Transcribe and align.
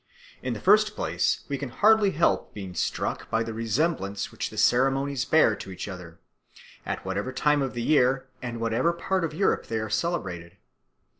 In 0.41 0.55
the 0.55 0.59
first 0.59 0.95
place 0.95 1.41
we 1.47 1.59
can 1.59 1.69
hardly 1.69 2.09
help 2.09 2.55
being 2.55 2.73
struck 2.73 3.29
by 3.29 3.43
the 3.43 3.53
resemblance 3.53 4.31
which 4.31 4.49
the 4.49 4.57
ceremonies 4.57 5.25
bear 5.25 5.55
to 5.57 5.69
each 5.69 5.87
other, 5.87 6.17
at 6.87 7.05
whatever 7.05 7.31
time 7.31 7.61
of 7.61 7.75
the 7.75 7.83
year 7.83 8.25
and 8.41 8.55
in 8.55 8.59
whatever 8.59 8.93
part 8.93 9.23
of 9.23 9.31
Europe 9.35 9.67
they 9.67 9.77
are 9.77 9.91
celebrated. 9.91 10.57